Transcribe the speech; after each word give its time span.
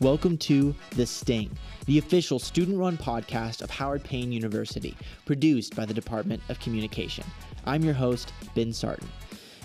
Welcome 0.00 0.38
to 0.38 0.74
The 0.92 1.04
Sting, 1.04 1.50
the 1.84 1.98
official 1.98 2.38
student 2.38 2.78
run 2.78 2.96
podcast 2.96 3.60
of 3.60 3.70
Howard 3.70 4.02
Payne 4.02 4.32
University, 4.32 4.96
produced 5.26 5.76
by 5.76 5.84
the 5.84 5.92
Department 5.92 6.42
of 6.48 6.58
Communication. 6.58 7.24
I'm 7.66 7.84
your 7.84 7.92
host, 7.94 8.32
Ben 8.54 8.72
Sartain. 8.72 9.08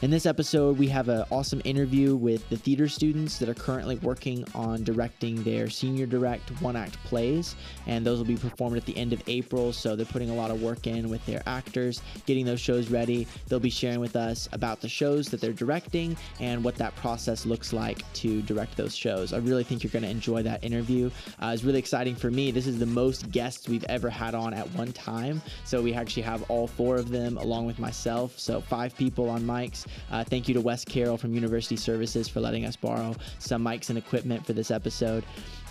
In 0.01 0.11
this 0.11 0.25
episode, 0.25 0.77
we 0.77 0.89
have 0.89 1.07
an 1.07 1.23
awesome 1.31 1.61
interview 1.63 2.17
with 2.17 2.47
the 2.49 2.57
theater 2.57 2.89
students 2.89 3.39
that 3.39 3.47
are 3.47 3.53
currently 3.53 3.95
working 3.99 4.45
on 4.53 4.83
directing 4.83 5.41
their 5.43 5.69
senior 5.69 6.05
direct 6.05 6.49
one 6.61 6.75
act 6.75 7.01
plays, 7.05 7.55
and 7.87 8.05
those 8.05 8.17
will 8.17 8.25
be 8.25 8.35
performed 8.35 8.75
at 8.75 8.85
the 8.85 8.95
end 8.97 9.13
of 9.13 9.23
April. 9.27 9.71
So 9.71 9.95
they're 9.95 10.05
putting 10.05 10.29
a 10.29 10.35
lot 10.35 10.51
of 10.51 10.61
work 10.61 10.85
in 10.85 11.09
with 11.09 11.25
their 11.25 11.41
actors, 11.47 12.01
getting 12.25 12.45
those 12.45 12.59
shows 12.59 12.89
ready. 12.89 13.25
They'll 13.47 13.61
be 13.61 13.69
sharing 13.69 14.01
with 14.01 14.17
us 14.17 14.49
about 14.51 14.81
the 14.81 14.89
shows 14.89 15.29
that 15.29 15.39
they're 15.39 15.53
directing 15.53 16.17
and 16.41 16.61
what 16.61 16.75
that 16.75 16.93
process 16.97 17.45
looks 17.45 17.71
like 17.71 18.01
to 18.15 18.41
direct 18.41 18.75
those 18.75 18.95
shows. 18.95 19.31
I 19.31 19.37
really 19.37 19.63
think 19.63 19.81
you're 19.81 19.91
going 19.91 20.03
to 20.03 20.09
enjoy 20.09 20.43
that 20.43 20.61
interview. 20.61 21.09
Uh, 21.41 21.51
it's 21.53 21.63
really 21.63 21.79
exciting 21.79 22.15
for 22.15 22.29
me. 22.29 22.51
This 22.51 22.67
is 22.67 22.79
the 22.79 22.85
most 22.85 23.31
guests 23.31 23.69
we've 23.69 23.85
ever 23.85 24.09
had 24.09 24.35
on 24.35 24.53
at 24.53 24.69
one 24.71 24.91
time. 24.91 25.41
So 25.63 25.81
we 25.81 25.93
actually 25.93 26.23
have 26.23 26.43
all 26.49 26.67
four 26.67 26.97
of 26.97 27.09
them 27.09 27.37
along 27.37 27.65
with 27.65 27.79
myself. 27.79 28.37
So 28.37 28.59
five 28.59 28.95
people 28.97 29.29
on 29.29 29.41
mics. 29.41 29.84
Uh, 30.11 30.23
thank 30.23 30.47
you 30.47 30.53
to 30.53 30.61
Wes 30.61 30.85
Carroll 30.85 31.17
from 31.17 31.33
University 31.33 31.75
Services 31.75 32.27
for 32.27 32.39
letting 32.39 32.65
us 32.65 32.75
borrow 32.75 33.15
some 33.39 33.63
mics 33.63 33.89
and 33.89 33.97
equipment 33.97 34.45
for 34.45 34.53
this 34.53 34.71
episode. 34.71 35.23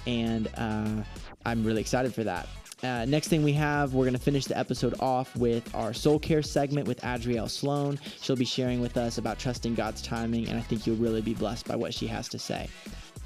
And 0.07 0.49
uh, 0.57 1.03
I'm 1.47 1.65
really 1.65 1.81
excited 1.81 2.15
for 2.15 2.25
that. 2.25 2.49
Uh, 2.83 3.07
next 3.07 3.29
thing 3.29 3.43
we 3.43 3.53
have, 3.53 3.95
we're 3.95 4.05
going 4.05 4.13
to 4.13 4.21
finish 4.21 4.45
the 4.45 4.59
episode 4.59 4.95
off 5.01 5.35
with 5.37 5.75
our 5.75 5.95
soul 5.95 6.19
care 6.19 6.43
segment 6.43 6.87
with 6.87 7.01
Adrielle 7.01 7.49
Sloan. 7.49 7.99
She'll 8.21 8.37
be 8.37 8.45
sharing 8.45 8.81
with 8.81 8.99
us 8.99 9.17
about 9.17 9.39
trusting 9.39 9.75
God's 9.75 10.03
timing, 10.03 10.49
and 10.49 10.59
I 10.59 10.61
think 10.61 10.87
you'll 10.87 10.97
really 10.97 11.23
be 11.23 11.33
blessed 11.33 11.67
by 11.67 11.77
what 11.77 11.95
she 11.95 12.07
has 12.09 12.29
to 12.29 12.39
say. 12.39 12.69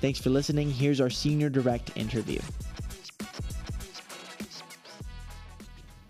Thanks 0.00 0.20
for 0.20 0.30
listening. 0.30 0.70
Here's 0.70 1.00
our 1.00 1.10
senior 1.10 1.48
direct 1.48 1.96
interview. 1.96 2.38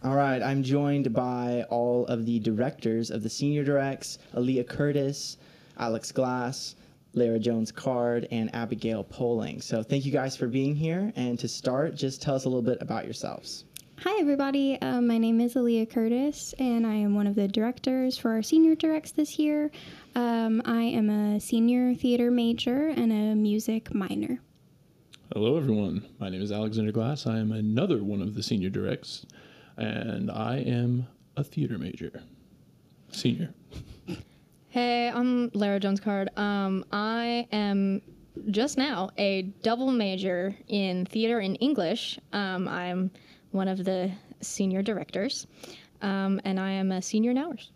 All 0.08 0.16
right, 0.16 0.42
I'm 0.42 0.62
joined 0.62 1.12
by 1.12 1.66
all 1.68 2.06
of 2.06 2.24
the 2.24 2.38
directors 2.38 3.10
of 3.10 3.22
the 3.22 3.28
senior 3.28 3.62
directs 3.62 4.16
Aleah 4.34 4.66
Curtis, 4.66 5.36
Alex 5.76 6.12
Glass, 6.12 6.76
Laira 7.14 7.38
Jones 7.38 7.70
Card, 7.70 8.26
and 8.30 8.48
Abigail 8.54 9.04
Poling. 9.04 9.60
So 9.60 9.82
thank 9.82 10.06
you 10.06 10.10
guys 10.10 10.34
for 10.34 10.46
being 10.46 10.74
here. 10.74 11.12
And 11.14 11.38
to 11.40 11.46
start, 11.46 11.94
just 11.94 12.22
tell 12.22 12.34
us 12.34 12.46
a 12.46 12.48
little 12.48 12.62
bit 12.62 12.78
about 12.80 13.04
yourselves. 13.04 13.66
Hi, 13.98 14.18
everybody. 14.18 14.80
Um, 14.80 15.06
my 15.06 15.18
name 15.18 15.42
is 15.42 15.56
Aleah 15.56 15.90
Curtis, 15.90 16.54
and 16.58 16.86
I 16.86 16.94
am 16.94 17.14
one 17.14 17.26
of 17.26 17.34
the 17.34 17.46
directors 17.46 18.16
for 18.16 18.30
our 18.30 18.42
senior 18.42 18.74
directs 18.74 19.12
this 19.12 19.38
year. 19.38 19.70
Um, 20.14 20.62
I 20.64 20.84
am 20.84 21.10
a 21.10 21.38
senior 21.38 21.94
theater 21.94 22.30
major 22.30 22.88
and 22.88 23.12
a 23.12 23.34
music 23.34 23.94
minor. 23.94 24.40
Hello, 25.34 25.58
everyone. 25.58 26.08
My 26.18 26.30
name 26.30 26.40
is 26.40 26.50
Alexander 26.50 26.92
Glass. 26.92 27.26
I 27.26 27.40
am 27.40 27.52
another 27.52 28.02
one 28.02 28.22
of 28.22 28.34
the 28.34 28.42
senior 28.42 28.70
directs 28.70 29.26
and 29.78 30.30
I 30.30 30.58
am 30.58 31.06
a 31.36 31.44
theater 31.44 31.78
major, 31.78 32.22
senior. 33.10 33.54
Hey, 34.68 35.08
I'm 35.08 35.50
Laira 35.50 35.80
Jones 35.80 36.00
Card. 36.00 36.28
Um, 36.36 36.84
I 36.92 37.46
am 37.52 38.02
just 38.50 38.76
now 38.76 39.10
a 39.16 39.42
double 39.62 39.90
major 39.90 40.54
in 40.66 41.06
theater 41.06 41.38
and 41.38 41.56
English. 41.60 42.18
Um, 42.32 42.68
I'm 42.68 43.10
one 43.52 43.68
of 43.68 43.84
the 43.84 44.10
senior 44.40 44.82
directors, 44.82 45.46
um, 46.02 46.40
and 46.44 46.60
I 46.60 46.72
am 46.72 46.92
a 46.92 47.00
senior 47.00 47.30
in 47.30 47.38
hours. 47.38 47.70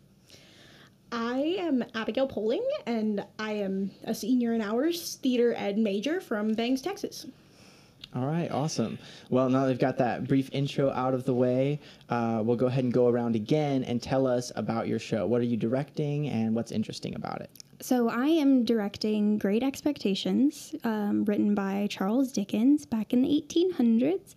I 1.13 1.57
am 1.59 1.85
Abigail 1.95 2.27
Poling, 2.27 2.67
and 2.87 3.25
I 3.39 3.53
am 3.53 3.91
a 4.05 4.15
senior 4.15 4.55
in 4.55 4.61
hours 4.61 5.17
theater 5.17 5.55
ed 5.57 5.79
major 5.79 6.21
from 6.21 6.53
Bangs, 6.53 6.83
Texas. 6.83 7.27
All 8.15 8.27
right, 8.27 8.51
awesome. 8.51 8.99
Well, 9.31 9.49
now 9.49 9.65
they've 9.65 9.79
got 9.79 9.97
that 9.97 10.29
brief 10.29 10.51
intro 10.53 10.91
out 10.91 11.15
of 11.15 11.25
the 11.25 11.33
way, 11.33 11.81
uh, 12.11 12.43
we'll 12.45 12.57
go 12.57 12.67
ahead 12.67 12.85
and 12.85 12.93
go 12.93 13.09
around 13.09 13.37
again 13.37 13.85
and 13.85 14.03
tell 14.03 14.27
us 14.27 14.53
about 14.55 14.87
your 14.87 14.99
show. 14.99 15.27
What 15.27 15.41
are 15.41 15.45
you 15.45 15.57
directing 15.57 16.29
and 16.29 16.55
what's 16.55 16.73
interesting 16.73 17.15
about 17.15 17.41
it? 17.41 17.51
So, 17.81 18.11
I 18.11 18.27
am 18.27 18.65
directing 18.65 19.39
Great 19.39 19.63
Expectations, 19.63 20.75
um, 20.85 21.25
written 21.25 21.55
by 21.55 21.89
Charles 21.91 22.31
Dickens 22.31 22.85
back 22.87 23.13
in 23.13 23.23
the 23.23 23.29
1800s. 23.29 24.35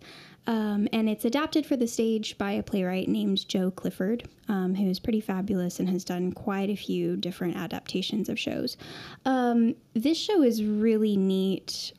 Um, 0.48 0.88
and 0.92 1.08
it's 1.08 1.24
adapted 1.24 1.66
for 1.66 1.76
the 1.76 1.88
stage 1.88 2.38
by 2.38 2.52
a 2.52 2.62
playwright 2.62 3.08
named 3.08 3.48
Jo 3.48 3.70
Clifford, 3.70 4.28
um, 4.48 4.74
who's 4.74 4.98
pretty 4.98 5.20
fabulous 5.20 5.80
and 5.80 5.88
has 5.90 6.04
done 6.04 6.32
quite 6.32 6.70
a 6.70 6.76
few 6.76 7.16
different 7.16 7.56
adaptations 7.56 8.28
of 8.28 8.38
shows. 8.38 8.76
Um, 9.24 9.74
this 9.94 10.16
show 10.16 10.42
is 10.42 10.62
really 10.62 11.16
neat 11.16 11.92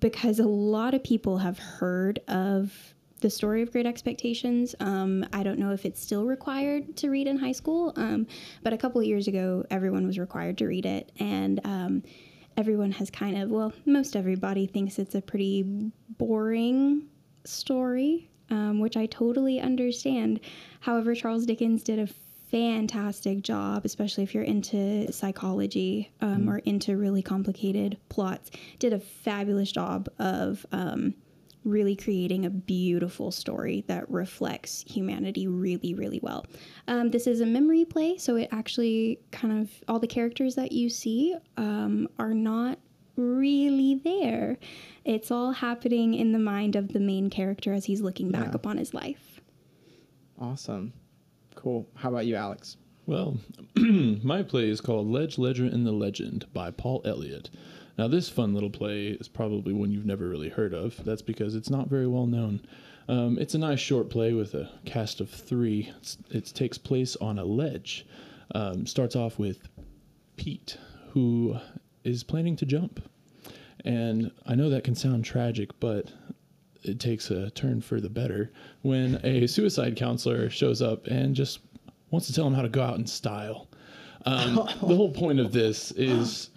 because 0.00 0.38
a 0.38 0.46
lot 0.46 0.94
of 0.94 1.02
people 1.02 1.38
have 1.38 1.58
heard 1.58 2.20
of 2.28 2.94
the 3.20 3.30
story 3.30 3.62
of 3.62 3.72
Great 3.72 3.86
Expectations. 3.86 4.74
Um, 4.80 5.24
I 5.32 5.42
don't 5.42 5.58
know 5.58 5.72
if 5.72 5.86
it's 5.86 6.02
still 6.02 6.24
required 6.24 6.96
to 6.98 7.08
read 7.08 7.26
in 7.26 7.38
high 7.38 7.52
school, 7.52 7.92
um, 7.96 8.26
but 8.62 8.72
a 8.72 8.76
couple 8.76 9.00
of 9.00 9.06
years 9.06 9.28
ago, 9.28 9.64
everyone 9.70 10.06
was 10.06 10.18
required 10.18 10.58
to 10.58 10.66
read 10.66 10.86
it. 10.86 11.12
And 11.18 11.60
um, 11.64 12.02
everyone 12.56 12.92
has 12.92 13.10
kind 13.10 13.40
of, 13.40 13.50
well, 13.50 13.72
most 13.86 14.16
everybody 14.16 14.66
thinks 14.66 14.98
it's 14.98 15.14
a 15.14 15.22
pretty 15.22 15.62
boring 16.18 17.08
story, 17.44 18.28
um, 18.50 18.80
which 18.80 18.96
I 18.96 19.06
totally 19.06 19.60
understand. 19.60 20.40
However, 20.80 21.14
Charles 21.14 21.46
Dickens 21.46 21.82
did 21.82 21.98
a 21.98 22.06
fantastic 22.52 23.42
job, 23.42 23.84
especially 23.84 24.22
if 24.22 24.34
you're 24.34 24.44
into 24.44 25.10
psychology 25.10 26.12
um, 26.20 26.42
mm. 26.42 26.48
or 26.50 26.58
into 26.58 26.96
really 26.96 27.22
complicated 27.22 27.96
plots. 28.10 28.50
Did 28.78 28.92
a 28.92 29.00
fabulous 29.00 29.72
job 29.72 30.08
of 30.18 30.64
um, 30.70 31.14
really 31.64 31.96
creating 31.96 32.44
a 32.44 32.50
beautiful 32.50 33.30
story 33.30 33.84
that 33.86 34.08
reflects 34.10 34.84
humanity 34.86 35.46
really, 35.46 35.94
really 35.94 36.20
well. 36.22 36.44
Um, 36.88 37.10
this 37.10 37.26
is 37.26 37.40
a 37.40 37.46
memory 37.46 37.86
play, 37.86 38.18
so 38.18 38.36
it 38.36 38.48
actually 38.52 39.18
kind 39.30 39.62
of 39.62 39.70
all 39.88 39.98
the 39.98 40.06
characters 40.06 40.54
that 40.56 40.72
you 40.72 40.90
see 40.90 41.34
um, 41.56 42.06
are 42.18 42.34
not 42.34 42.78
really 43.16 43.94
there. 44.04 44.58
It's 45.04 45.30
all 45.30 45.52
happening 45.52 46.14
in 46.14 46.32
the 46.32 46.38
mind 46.38 46.76
of 46.76 46.92
the 46.92 47.00
main 47.00 47.30
character 47.30 47.72
as 47.72 47.86
he's 47.86 48.02
looking 48.02 48.30
back 48.30 48.48
yeah. 48.48 48.54
upon 48.54 48.76
his 48.76 48.92
life. 48.92 49.40
Awesome. 50.38 50.92
Cool. 51.54 51.86
How 51.94 52.08
about 52.08 52.26
you, 52.26 52.34
Alex? 52.36 52.76
Well, 53.06 53.38
my 53.76 54.42
play 54.42 54.68
is 54.68 54.80
called 54.80 55.08
Ledge, 55.08 55.38
Ledger, 55.38 55.64
and 55.64 55.86
the 55.86 55.92
Legend 55.92 56.46
by 56.52 56.70
Paul 56.70 57.02
Elliott. 57.04 57.50
Now, 57.98 58.08
this 58.08 58.28
fun 58.28 58.54
little 58.54 58.70
play 58.70 59.08
is 59.08 59.28
probably 59.28 59.72
one 59.72 59.90
you've 59.90 60.06
never 60.06 60.28
really 60.28 60.48
heard 60.48 60.72
of. 60.72 61.02
That's 61.04 61.22
because 61.22 61.54
it's 61.54 61.70
not 61.70 61.88
very 61.88 62.06
well 62.06 62.26
known. 62.26 62.60
Um, 63.08 63.38
it's 63.38 63.54
a 63.54 63.58
nice 63.58 63.80
short 63.80 64.08
play 64.08 64.32
with 64.32 64.54
a 64.54 64.70
cast 64.84 65.20
of 65.20 65.28
three. 65.28 65.92
It's, 65.98 66.16
it 66.30 66.46
takes 66.54 66.78
place 66.78 67.16
on 67.16 67.38
a 67.38 67.44
ledge. 67.44 68.06
Um, 68.54 68.86
starts 68.86 69.16
off 69.16 69.38
with 69.38 69.68
Pete, 70.36 70.78
who 71.10 71.56
is 72.04 72.22
planning 72.22 72.56
to 72.56 72.66
jump. 72.66 73.02
And 73.84 74.30
I 74.46 74.54
know 74.54 74.70
that 74.70 74.84
can 74.84 74.94
sound 74.94 75.24
tragic, 75.24 75.70
but 75.80 76.12
it 76.84 77.00
takes 77.00 77.30
a 77.30 77.50
turn 77.50 77.80
for 77.80 78.00
the 78.00 78.10
better 78.10 78.50
when 78.82 79.20
a 79.24 79.46
suicide 79.46 79.96
counselor 79.96 80.50
shows 80.50 80.82
up 80.82 81.06
and 81.06 81.34
just 81.34 81.60
wants 82.10 82.26
to 82.26 82.32
tell 82.32 82.46
him 82.46 82.54
how 82.54 82.62
to 82.62 82.68
go 82.68 82.82
out 82.82 82.98
in 82.98 83.06
style. 83.06 83.68
Um, 84.24 84.54
the 84.80 84.94
whole 84.96 85.10
point 85.10 85.40
of 85.40 85.52
this 85.52 85.90
is 85.92 86.50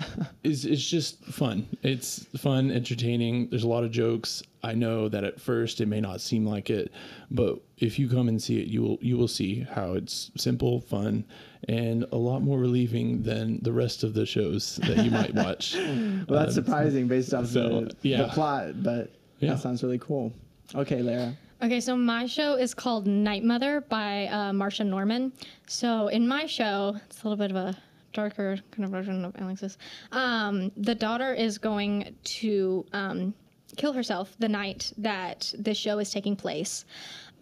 is 0.43 0.65
is 0.65 0.87
just 0.87 1.23
fun. 1.25 1.67
It's 1.81 2.25
fun, 2.37 2.71
entertaining. 2.71 3.49
There's 3.49 3.63
a 3.63 3.67
lot 3.67 3.83
of 3.83 3.91
jokes. 3.91 4.43
I 4.63 4.73
know 4.73 5.09
that 5.09 5.23
at 5.23 5.39
first 5.39 5.81
it 5.81 5.87
may 5.87 6.01
not 6.01 6.21
seem 6.21 6.45
like 6.45 6.69
it, 6.69 6.91
but 7.29 7.59
if 7.77 7.99
you 7.99 8.09
come 8.09 8.27
and 8.27 8.41
see 8.41 8.61
it, 8.61 8.67
you 8.67 8.81
will 8.81 8.97
you 9.01 9.17
will 9.17 9.27
see 9.27 9.61
how 9.61 9.93
it's 9.93 10.31
simple, 10.35 10.81
fun, 10.81 11.25
and 11.67 12.05
a 12.11 12.17
lot 12.17 12.41
more 12.41 12.59
relieving 12.59 13.23
than 13.23 13.59
the 13.61 13.71
rest 13.71 14.03
of 14.03 14.13
the 14.13 14.25
shows 14.25 14.77
that 14.77 15.03
you 15.03 15.11
might 15.11 15.33
watch. 15.35 15.75
well, 15.75 16.39
that's 16.39 16.57
um, 16.57 16.65
surprising 16.65 17.07
based 17.07 17.33
off 17.33 17.47
so, 17.47 17.81
the, 17.81 17.95
yeah. 18.01 18.23
the 18.23 18.27
plot, 18.29 18.83
but 18.83 19.11
yeah. 19.45 19.53
That 19.53 19.61
sounds 19.61 19.83
really 19.83 19.99
cool. 19.99 20.33
Okay, 20.73 20.99
Laira. 21.01 21.35
Okay, 21.61 21.79
so 21.79 21.95
my 21.95 22.25
show 22.25 22.55
is 22.55 22.73
called 22.73 23.07
Night 23.07 23.43
Mother 23.43 23.81
by 23.81 24.27
uh, 24.27 24.51
Marsha 24.51 24.85
Norman. 24.85 25.31
So 25.67 26.09
in 26.09 26.27
my 26.27 26.45
show, 26.45 26.97
it's 27.05 27.23
a 27.23 27.27
little 27.27 27.37
bit 27.37 27.51
of 27.51 27.57
a 27.57 27.77
darker 28.13 28.57
kind 28.71 28.85
of 28.85 28.91
version 28.91 29.23
of 29.23 29.33
Alex's. 29.37 29.77
Um, 30.11 30.71
the 30.75 30.95
daughter 30.95 31.33
is 31.33 31.57
going 31.57 32.15
to 32.23 32.85
um, 32.93 33.33
kill 33.77 33.93
herself 33.93 34.35
the 34.39 34.49
night 34.49 34.91
that 34.97 35.53
this 35.57 35.77
show 35.77 35.99
is 35.99 36.09
taking 36.11 36.35
place. 36.35 36.85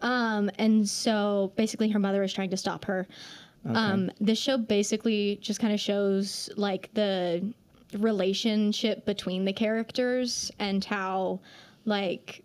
Um, 0.01 0.51
and 0.59 0.87
so 0.87 1.51
basically, 1.55 1.89
her 1.89 1.99
mother 1.99 2.23
is 2.23 2.33
trying 2.33 2.49
to 2.49 2.57
stop 2.57 2.85
her. 2.85 3.07
Okay. 3.65 3.79
Um, 3.79 4.11
this 4.19 4.37
show 4.37 4.57
basically 4.57 5.39
just 5.41 5.59
kind 5.59 5.73
of 5.73 5.79
shows 5.79 6.49
like 6.57 6.93
the 6.93 7.53
relationship 7.97 9.05
between 9.05 9.45
the 9.45 9.53
characters 9.53 10.51
and 10.59 10.83
how 10.83 11.39
like 11.85 12.43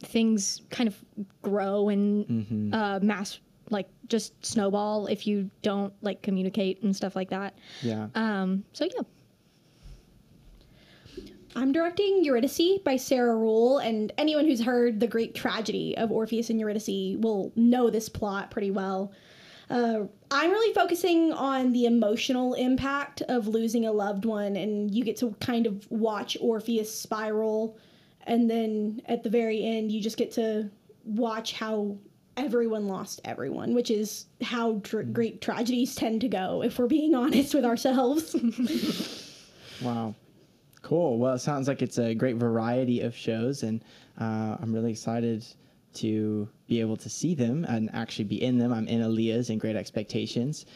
things 0.00 0.62
kind 0.70 0.88
of 0.88 0.96
grow 1.42 1.88
and 1.88 2.26
mm-hmm. 2.26 2.74
uh, 2.74 3.00
mass 3.00 3.40
like 3.70 3.88
just 4.08 4.44
snowball 4.44 5.06
if 5.06 5.26
you 5.26 5.50
don't 5.62 5.92
like 6.02 6.22
communicate 6.22 6.82
and 6.82 6.94
stuff 6.94 7.16
like 7.16 7.30
that. 7.30 7.56
Yeah. 7.82 8.08
Um. 8.14 8.64
So 8.72 8.84
yeah. 8.84 9.02
I'm 11.56 11.72
directing 11.72 12.22
Eurydice 12.22 12.78
by 12.84 12.96
Sarah 12.96 13.34
Ruhl, 13.34 13.78
and 13.78 14.12
anyone 14.18 14.44
who's 14.44 14.62
heard 14.62 15.00
the 15.00 15.06
great 15.06 15.34
tragedy 15.34 15.96
of 15.96 16.12
Orpheus 16.12 16.50
and 16.50 16.60
Eurydice 16.60 17.16
will 17.18 17.50
know 17.56 17.88
this 17.88 18.10
plot 18.10 18.50
pretty 18.50 18.70
well. 18.70 19.10
Uh, 19.70 20.00
I'm 20.30 20.50
really 20.50 20.74
focusing 20.74 21.32
on 21.32 21.72
the 21.72 21.86
emotional 21.86 22.52
impact 22.54 23.22
of 23.22 23.48
losing 23.48 23.86
a 23.86 23.92
loved 23.92 24.26
one, 24.26 24.54
and 24.54 24.94
you 24.94 25.02
get 25.02 25.16
to 25.18 25.34
kind 25.40 25.66
of 25.66 25.90
watch 25.90 26.36
Orpheus 26.42 26.94
spiral, 26.94 27.78
and 28.26 28.50
then 28.50 29.00
at 29.06 29.22
the 29.22 29.30
very 29.30 29.64
end, 29.64 29.90
you 29.92 30.00
just 30.00 30.16
get 30.16 30.32
to 30.32 30.70
watch 31.04 31.52
how 31.52 31.96
everyone 32.36 32.86
lost 32.86 33.20
everyone, 33.24 33.74
which 33.74 33.90
is 33.90 34.26
how 34.42 34.80
tr- 34.80 35.02
great 35.02 35.40
tragedies 35.40 35.94
tend 35.94 36.20
to 36.20 36.28
go, 36.28 36.62
if 36.62 36.78
we're 36.78 36.86
being 36.86 37.14
honest 37.22 37.54
with 37.54 37.64
ourselves. 37.64 38.36
Wow. 39.82 40.14
Cool. 40.82 41.18
Well, 41.18 41.34
it 41.34 41.40
sounds 41.40 41.68
like 41.68 41.82
it's 41.82 41.98
a 41.98 42.14
great 42.14 42.36
variety 42.36 43.00
of 43.00 43.14
shows, 43.14 43.62
and 43.62 43.82
uh, 44.18 44.56
I'm 44.60 44.72
really 44.72 44.90
excited 44.90 45.44
to 45.94 46.48
be 46.68 46.80
able 46.80 46.96
to 46.98 47.08
see 47.08 47.34
them 47.34 47.64
and 47.64 47.90
actually 47.92 48.24
be 48.24 48.42
in 48.42 48.58
them. 48.58 48.72
I'm 48.72 48.86
in 48.86 49.02
Aleah's 49.02 49.50
and 49.50 49.60
Great 49.60 49.76
Expectations. 49.76 50.66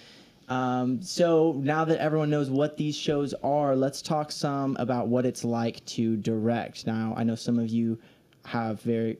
Um, 0.51 1.01
so 1.01 1.55
now 1.63 1.85
that 1.85 2.01
everyone 2.01 2.29
knows 2.29 2.51
what 2.51 2.77
these 2.77 2.97
shows 2.97 3.33
are, 3.45 3.77
let's 3.77 4.03
talk 4.03 4.33
some 4.33 4.77
about 4.81 5.07
what 5.07 5.25
it's 5.25 5.45
like 5.45 5.85
to 5.87 6.17
direct. 6.17 6.89
Now, 6.89 7.15
I 7.17 7.23
know 7.23 7.37
some 7.37 7.57
of 7.57 7.69
you 7.69 7.99
have 8.45 8.83
very, 8.83 9.19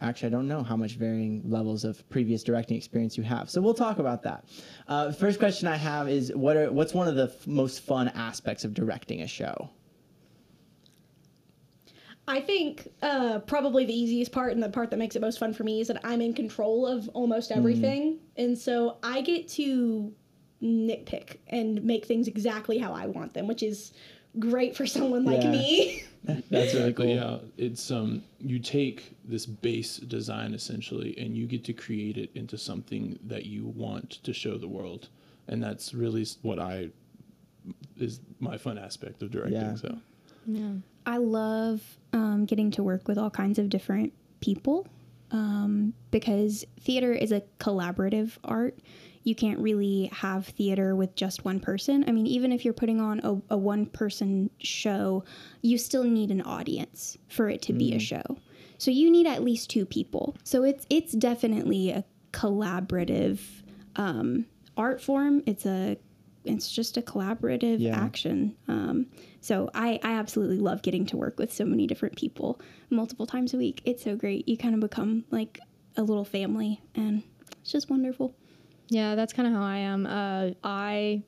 actually, 0.00 0.26
I 0.26 0.30
don't 0.30 0.48
know 0.48 0.64
how 0.64 0.76
much 0.76 0.96
varying 0.96 1.40
levels 1.48 1.84
of 1.84 2.06
previous 2.10 2.42
directing 2.42 2.76
experience 2.76 3.16
you 3.16 3.22
have. 3.22 3.48
So 3.48 3.60
we'll 3.60 3.74
talk 3.74 4.00
about 4.00 4.24
that. 4.24 4.44
Uh, 4.88 5.12
first 5.12 5.38
question 5.38 5.68
I 5.68 5.76
have 5.76 6.08
is, 6.08 6.32
what 6.34 6.56
are 6.56 6.72
what's 6.72 6.94
one 6.94 7.06
of 7.06 7.14
the 7.14 7.30
f- 7.32 7.46
most 7.46 7.82
fun 7.82 8.08
aspects 8.08 8.64
of 8.64 8.74
directing 8.74 9.22
a 9.22 9.28
show? 9.28 9.70
I 12.26 12.40
think 12.40 12.88
uh, 13.02 13.40
probably 13.40 13.84
the 13.84 13.94
easiest 13.94 14.32
part 14.32 14.52
and 14.52 14.62
the 14.62 14.68
part 14.68 14.90
that 14.90 14.96
makes 14.96 15.16
it 15.16 15.22
most 15.22 15.38
fun 15.38 15.52
for 15.52 15.64
me 15.64 15.80
is 15.80 15.88
that 15.88 16.00
I'm 16.04 16.20
in 16.20 16.34
control 16.34 16.86
of 16.86 17.08
almost 17.10 17.50
everything. 17.50 18.18
And 18.36 18.56
so 18.56 18.98
I 19.02 19.22
get 19.22 19.48
to 19.48 20.12
nitpick 20.62 21.38
and 21.48 21.82
make 21.84 22.06
things 22.06 22.28
exactly 22.28 22.78
how 22.78 22.92
I 22.92 23.06
want 23.06 23.34
them, 23.34 23.46
which 23.46 23.62
is 23.62 23.92
great 24.38 24.76
for 24.76 24.86
someone 24.86 25.24
like 25.24 25.42
Yeah. 25.42 25.50
me. 25.50 26.02
That's 26.50 26.72
really 26.72 26.92
cool. 26.92 27.06
Yeah, 27.06 27.38
it's 27.58 27.90
um 27.90 28.22
you 28.38 28.58
take 28.60 29.16
this 29.24 29.44
base 29.44 29.96
design 29.96 30.54
essentially 30.54 31.18
and 31.18 31.36
you 31.36 31.46
get 31.46 31.64
to 31.64 31.72
create 31.72 32.16
it 32.16 32.30
into 32.34 32.56
something 32.56 33.18
that 33.24 33.44
you 33.46 33.66
want 33.66 34.22
to 34.22 34.32
show 34.32 34.56
the 34.56 34.68
world. 34.68 35.08
And 35.48 35.60
that's 35.60 35.92
really 35.92 36.24
what 36.42 36.60
I 36.60 36.90
is 37.98 38.20
my 38.38 38.56
fun 38.56 38.78
aspect 38.78 39.22
of 39.22 39.30
directing. 39.32 39.60
Yeah. 39.60 39.74
So 39.74 39.98
I 41.06 41.16
love 41.16 41.80
um, 42.12 42.44
getting 42.44 42.70
to 42.72 42.82
work 42.82 43.08
with 43.08 43.18
all 43.18 43.30
kinds 43.30 43.58
of 43.58 43.68
different 43.68 44.12
people 44.40 44.86
um, 45.32 45.94
because 46.10 46.64
theater 46.80 47.12
is 47.12 47.32
a 47.32 47.42
collaborative 47.58 48.38
art. 48.44 48.78
You 49.24 49.34
can't 49.34 49.58
really 49.58 50.10
have 50.12 50.46
theater 50.46 50.96
with 50.96 51.14
just 51.14 51.44
one 51.44 51.60
person. 51.60 52.04
I 52.08 52.12
mean, 52.12 52.26
even 52.26 52.52
if 52.52 52.64
you're 52.64 52.74
putting 52.74 53.00
on 53.00 53.20
a, 53.22 53.54
a 53.54 53.56
one 53.56 53.86
person 53.86 54.50
show, 54.58 55.24
you 55.60 55.78
still 55.78 56.04
need 56.04 56.30
an 56.30 56.42
audience 56.42 57.16
for 57.28 57.48
it 57.48 57.62
to 57.62 57.72
be 57.72 57.94
a 57.94 57.98
show. 58.00 58.22
So 58.78 58.90
you 58.90 59.10
need 59.10 59.26
at 59.26 59.44
least 59.44 59.70
two 59.70 59.86
people. 59.86 60.36
So 60.42 60.64
it's 60.64 60.86
it's 60.90 61.12
definitely 61.12 61.90
a 61.90 62.04
collaborative 62.32 63.40
um, 63.96 64.46
art 64.76 65.00
form. 65.00 65.42
It's 65.46 65.66
a 65.66 65.96
it's 66.44 66.72
just 66.72 66.96
a 66.96 67.02
collaborative 67.02 67.78
Yeah. 67.78 67.96
action. 67.96 68.56
Um, 68.66 69.06
so 69.40 69.70
I, 69.74 70.00
I 70.02 70.14
absolutely 70.14 70.58
love 70.58 70.82
getting 70.82 71.06
to 71.06 71.16
work 71.16 71.38
with 71.38 71.52
so 71.52 71.64
many 71.64 71.86
different 71.86 72.16
people 72.16 72.60
multiple 72.90 73.26
times 73.26 73.54
a 73.54 73.56
week. 73.58 73.80
It's 73.84 74.02
so 74.02 74.16
great. 74.16 74.48
You 74.48 74.56
kind 74.56 74.74
of 74.74 74.80
become 74.80 75.24
like 75.30 75.60
a 75.96 76.02
little 76.02 76.24
family, 76.24 76.80
and 76.96 77.22
it's 77.60 77.70
just 77.70 77.88
wonderful. 77.90 78.34
Yeah, 78.92 79.14
that's 79.14 79.32
kind 79.32 79.48
of 79.48 79.54
how 79.54 79.62
I 79.62 79.78
am. 79.78 80.06
Uh, 80.06 80.50
I 80.64 81.22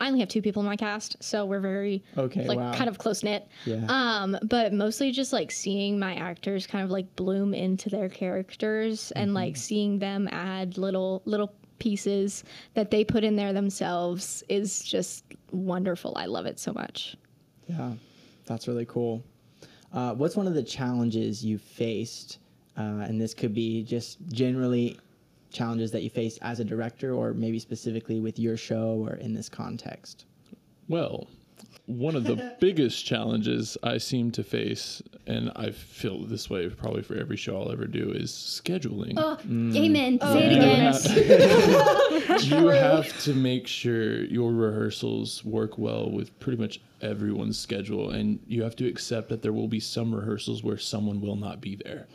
I 0.00 0.06
only 0.06 0.20
have 0.20 0.28
two 0.28 0.42
people 0.42 0.60
in 0.62 0.66
my 0.66 0.76
cast, 0.76 1.16
so 1.20 1.44
we're 1.44 1.58
very 1.60 2.04
Okay, 2.16 2.46
like 2.46 2.58
wow. 2.58 2.72
kind 2.74 2.88
of 2.88 2.98
close 2.98 3.22
knit. 3.24 3.48
Yeah. 3.64 3.84
Um, 3.88 4.36
but 4.44 4.72
mostly 4.72 5.10
just 5.10 5.32
like 5.32 5.50
seeing 5.50 5.98
my 5.98 6.14
actors 6.14 6.66
kind 6.66 6.84
of 6.84 6.90
like 6.90 7.14
bloom 7.16 7.52
into 7.54 7.88
their 7.90 8.08
characters 8.08 9.10
and 9.12 9.34
like 9.34 9.54
Mm-hmm. 9.54 9.60
seeing 9.60 9.98
them 9.98 10.28
add 10.30 10.78
little 10.78 11.22
little 11.24 11.52
pieces 11.80 12.44
that 12.74 12.90
they 12.90 13.04
put 13.04 13.24
in 13.24 13.34
there 13.36 13.52
themselves 13.52 14.42
is 14.48 14.84
just 14.84 15.24
wonderful. 15.52 16.12
I 16.16 16.26
love 16.26 16.46
it 16.46 16.58
so 16.60 16.72
much. 16.72 17.16
Yeah, 17.68 17.92
that's 18.46 18.68
really 18.68 18.86
cool. 18.86 19.22
Uh, 19.92 20.14
what's 20.14 20.36
one 20.36 20.46
of 20.46 20.54
the 20.54 20.62
challenges 20.62 21.44
you 21.44 21.56
faced? 21.58 22.38
Uh, 22.76 23.02
and 23.08 23.20
this 23.20 23.32
could 23.34 23.54
be 23.54 23.82
just 23.82 24.18
generally 24.32 24.96
challenges 25.50 25.90
that 25.92 26.02
you 26.02 26.10
faced 26.10 26.38
as 26.42 26.60
a 26.60 26.64
director, 26.64 27.14
or 27.14 27.32
maybe 27.32 27.58
specifically 27.58 28.20
with 28.20 28.38
your 28.38 28.56
show 28.56 29.06
or 29.08 29.14
in 29.14 29.34
this 29.34 29.48
context. 29.48 30.24
Well, 30.88 31.26
one 31.86 32.14
of 32.16 32.24
the 32.24 32.54
biggest 32.60 33.04
challenges 33.04 33.76
I 33.82 33.98
seem 33.98 34.30
to 34.32 34.42
face, 34.44 35.02
and 35.26 35.50
I 35.56 35.70
feel 35.70 36.24
this 36.24 36.50
way 36.50 36.68
probably 36.68 37.02
for 37.02 37.16
every 37.16 37.36
show 37.36 37.60
I'll 37.60 37.72
ever 37.72 37.86
do, 37.86 38.10
is 38.12 38.30
scheduling. 38.30 39.14
Oh, 39.16 39.38
mm. 39.46 39.74
Amen. 39.76 40.18
Say 40.20 40.26
it 40.26 40.26
oh, 40.26 40.38
You 40.38 40.56
again. 40.58 42.22
have- 42.22 42.42
you 42.44 42.68
have 42.68 43.22
to 43.22 43.34
make 43.34 43.66
sure 43.66 44.22
your 44.24 44.52
rehearsals 44.52 45.44
work 45.44 45.78
well 45.78 46.10
with 46.10 46.38
pretty 46.40 46.60
much 46.60 46.80
everyone's 47.00 47.58
schedule, 47.58 48.10
and 48.10 48.38
you 48.46 48.62
have 48.62 48.76
to 48.76 48.86
accept 48.86 49.28
that 49.30 49.42
there 49.42 49.52
will 49.52 49.68
be 49.68 49.80
some 49.80 50.14
rehearsals 50.14 50.62
where 50.62 50.78
someone 50.78 51.20
will 51.20 51.36
not 51.36 51.60
be 51.60 51.76
there, 51.76 52.06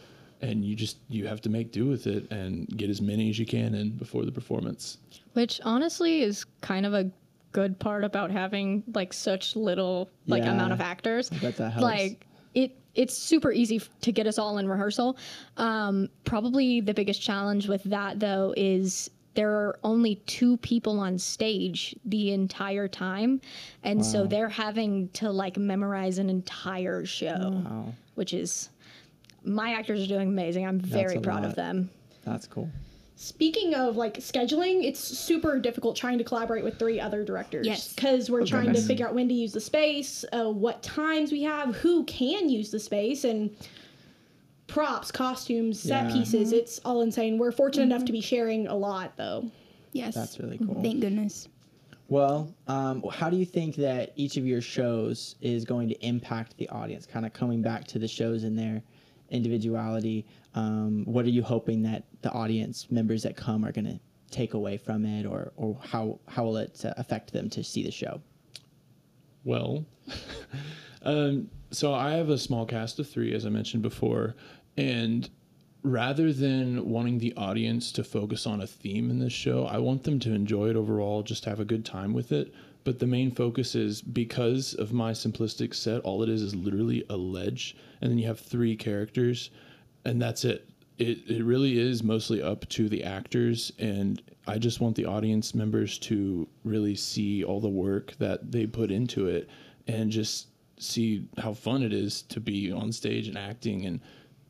and 0.44 0.64
you 0.64 0.76
just 0.76 0.98
you 1.10 1.26
have 1.28 1.42
to 1.42 1.50
make 1.50 1.72
do 1.72 1.86
with 1.88 2.06
it 2.08 2.30
and 2.32 2.68
get 2.78 2.90
as 2.90 3.02
many 3.02 3.30
as 3.30 3.40
you 3.40 3.46
can 3.46 3.74
in 3.76 3.92
before 3.92 4.26
the 4.26 4.32
performance. 4.32 4.98
Which 5.34 5.60
honestly 5.64 6.22
is 6.22 6.46
kind 6.62 6.86
of 6.86 6.94
a 6.94 7.10
good 7.52 7.80
part 7.80 8.04
about 8.04 8.32
having 8.32 8.84
like 8.94 9.14
such 9.14 9.56
little 9.56 10.10
like 10.28 10.44
Yeah. 10.44 10.54
amount 10.54 10.74
of 10.74 10.82
actors. 10.82 11.32
I 11.32 11.38
bet 11.38 11.58
that 11.58 11.72
helps. 11.72 11.84
Like 11.84 12.28
it 12.54 12.78
it's 12.96 13.18
super 13.18 13.52
easy 13.52 13.78
f- 13.78 13.90
to 14.02 14.12
get 14.12 14.28
us 14.28 14.38
all 14.38 14.58
in 14.60 14.68
rehearsal. 14.68 15.18
Um, 15.58 16.10
probably 16.26 16.80
the 16.82 16.94
biggest 16.94 17.22
challenge 17.22 17.68
with 17.68 17.84
that 17.86 18.20
though 18.20 18.54
is 18.58 19.10
there 19.36 19.52
are 19.52 19.80
only 19.84 20.16
two 20.28 20.58
people 20.58 21.00
on 21.00 21.18
stage 21.18 21.96
the 22.06 22.32
entire 22.34 22.88
time 22.88 23.42
and 23.84 24.06
so 24.06 24.28
they're 24.28 24.48
having 24.48 25.10
to 25.10 25.32
like 25.32 25.58
memorize 25.58 26.20
an 26.20 26.30
entire 26.30 27.04
show 27.04 27.50
Wow, 27.66 27.94
which 28.14 28.32
is 28.36 28.70
my 29.44 29.74
actors 29.74 30.04
are 30.04 30.08
doing 30.08 30.28
amazing 30.30 30.66
i'm 30.66 30.80
very 30.80 31.20
proud 31.20 31.42
lot. 31.42 31.50
of 31.50 31.56
them 31.56 31.90
that's 32.26 32.48
cool. 32.48 32.70
Speaking 33.16 33.76
of 33.76 33.96
like 33.96 34.16
scheduling, 34.18 34.84
it's 34.84 35.00
super 35.00 35.60
difficult 35.60 35.96
trying 35.96 36.18
to 36.18 36.24
collaborate 36.24 36.64
with 36.64 36.80
three 36.80 37.00
other 37.00 37.24
directors. 37.24 37.68
Yes. 37.68 37.94
Because 37.94 38.30
we're 38.30 38.46
trying 38.46 38.74
to 38.74 38.82
figure 38.82 39.08
out 39.08 39.14
when 39.14 39.28
to 39.28 39.34
use 39.34 39.54
the 39.54 39.62
space, 39.62 40.26
uh, 40.34 40.50
what 40.50 40.82
times 40.82 41.32
we 41.32 41.44
have, 41.44 41.76
who 41.76 42.04
can 42.06 42.50
use 42.50 42.72
the 42.72 42.80
space, 42.80 43.24
and 43.24 43.56
props, 44.68 45.12
costumes, 45.12 45.80
set 45.80 46.08
Yeah. 46.08 46.14
pieces. 46.14 46.52
It's 46.54 46.80
all 46.84 47.02
insane. 47.02 47.38
We're 47.38 47.52
fortunate 47.52 47.84
enough 47.84 48.06
to 48.06 48.12
be 48.12 48.22
sharing 48.22 48.68
a 48.68 48.76
lot 48.76 49.16
though. 49.16 49.50
Yes. 49.92 50.16
That's 50.16 50.40
really 50.40 50.58
cool. 50.58 50.82
Thank 50.82 51.02
goodness. 51.02 51.48
Well, 52.10 52.54
um, 52.68 53.04
how 53.12 53.30
do 53.30 53.38
you 53.38 53.46
think 53.46 53.76
that 53.76 54.12
each 54.16 54.38
of 54.38 54.46
your 54.46 54.62
shows 54.62 55.36
is 55.42 55.66
going 55.66 55.88
to 55.90 56.06
impact 56.06 56.58
the 56.58 56.68
audience? 56.70 57.06
Kind 57.06 57.26
of 57.26 57.34
coming 57.34 57.62
back 57.62 57.86
to 57.88 58.00
the 58.00 58.08
shows 58.08 58.44
in 58.44 58.56
their 58.56 58.82
individuality. 59.34 60.26
Um, 60.56 61.04
what 61.06 61.26
are 61.26 61.30
you 61.30 61.44
hoping 61.44 61.82
that 61.84 62.04
the 62.22 62.32
audience 62.32 62.90
members 62.90 63.24
that 63.24 63.36
come 63.36 63.66
are 63.66 63.72
going 63.72 63.86
to 63.86 64.00
take 64.32 64.54
away 64.54 64.78
from 64.78 65.06
it, 65.06 65.26
or 65.26 65.52
or 65.58 65.78
how 65.84 66.20
how 66.28 66.44
will 66.44 66.58
it 66.58 66.84
uh, 66.86 66.94
affect 66.98 67.34
them 67.34 67.50
to 67.50 67.64
see 67.64 67.84
the 67.84 67.92
show? 67.92 68.22
Well, 69.44 69.86
um, 71.04 71.50
so 71.72 71.94
I 71.94 72.12
have 72.14 72.30
a 72.30 72.38
small 72.38 72.66
cast 72.66 73.00
of 73.00 73.10
three, 73.10 73.34
as 73.34 73.46
I 73.46 73.50
mentioned 73.50 73.84
before, 73.84 74.36
and 74.78 75.30
rather 75.84 76.32
than 76.32 76.90
wanting 76.90 77.20
the 77.20 77.34
audience 77.36 77.92
to 77.92 78.04
focus 78.04 78.48
on 78.48 78.62
a 78.62 78.68
theme 78.68 79.10
in 79.10 79.20
this 79.20 79.34
show, 79.34 79.66
I 79.66 79.80
want 79.80 80.04
them 80.04 80.20
to 80.22 80.34
enjoy 80.34 80.70
it 80.70 80.76
overall, 80.76 81.24
just 81.24 81.46
have 81.46 81.60
a 81.60 81.66
good 81.66 81.84
time 81.84 82.14
with 82.14 82.32
it. 82.32 82.54
But 82.84 83.00
the 83.00 83.08
main 83.08 83.32
focus 83.32 83.76
is 83.76 84.02
because 84.02 84.74
of 84.74 84.92
my 84.92 85.12
simplistic 85.12 85.74
set, 85.74 86.02
all 86.02 86.22
it 86.24 86.30
is 86.30 86.42
is 86.42 86.56
literally 86.56 87.06
a 87.10 87.16
ledge, 87.16 87.76
and 88.02 88.12
then 88.12 88.18
you 88.18 88.28
have 88.28 88.40
three 88.40 88.76
characters, 88.76 89.52
and 90.06 90.22
that's 90.22 90.44
it. 90.44 90.68
It, 90.98 91.20
it 91.28 91.44
really 91.44 91.80
is 91.80 92.04
mostly 92.04 92.42
up 92.42 92.68
to 92.70 92.90
the 92.90 93.04
actors, 93.04 93.72
and 93.80 94.22
I 94.48 94.58
just 94.58 94.82
want 94.82 94.96
the 94.96 95.06
audience 95.06 95.56
members 95.56 95.98
to 96.00 96.48
really 96.64 96.96
see 96.96 97.44
all 97.44 97.60
the 97.62 97.70
work 97.70 98.14
that 98.20 98.52
they 98.52 98.68
put 98.68 98.92
into 98.92 99.28
it 99.28 99.50
and 99.88 100.12
just 100.12 100.50
see 100.78 101.28
how 101.38 101.54
fun 101.54 101.84
it 101.84 101.94
is 101.94 102.24
to 102.24 102.40
be 102.40 102.72
on 102.72 102.92
stage 102.92 103.28
and 103.28 103.38
acting 103.38 103.86
and 103.86 104.02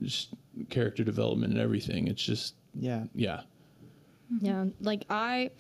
just 0.02 0.34
character 0.70 1.04
development 1.04 1.54
and 1.54 1.62
everything. 1.62 2.08
It's 2.08 2.24
just, 2.24 2.56
Yeah. 2.74 3.06
yeah. 3.14 3.42
Yeah, 4.42 4.66
like 4.82 5.06
I 5.12 5.52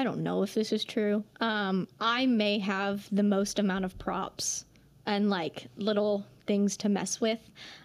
I 0.00 0.04
don't 0.04 0.22
know 0.22 0.42
if 0.42 0.54
this 0.54 0.72
is 0.72 0.84
true. 0.84 1.22
Um 1.40 1.86
I 2.00 2.26
may 2.26 2.58
have 2.58 3.06
the 3.12 3.22
most 3.22 3.58
amount 3.58 3.84
of 3.84 3.98
props 3.98 4.64
and 5.06 5.28
like 5.28 5.66
little 5.76 6.24
things 6.46 6.76
to 6.78 6.88
mess 6.88 7.20
with 7.20 7.38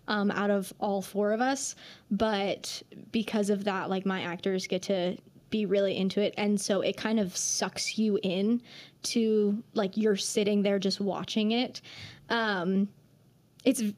um, 0.08 0.32
out 0.32 0.50
of 0.50 0.74
all 0.80 1.02
four 1.02 1.34
of 1.34 1.42
us. 1.42 1.76
But 2.10 2.82
because 3.12 3.50
of 3.50 3.64
that, 3.66 3.90
like 3.90 4.06
my 4.06 4.22
actors 4.22 4.66
get 4.66 4.82
to 4.84 5.18
be 5.50 5.66
really 5.66 5.96
into 5.96 6.20
it 6.20 6.34
and 6.38 6.60
so 6.60 6.82
it 6.82 6.98
kind 6.98 7.20
of 7.20 7.38
sucks 7.38 7.98
you 7.98 8.20
in 8.24 8.62
to 9.04 9.64
like 9.74 9.96
you're 9.96 10.16
sitting 10.16 10.64
there 10.64 10.80
just 10.80 11.00
watching 11.00 11.52
it 11.52 11.82
um 12.30 12.90
it's 13.64 13.80
it 13.80 13.96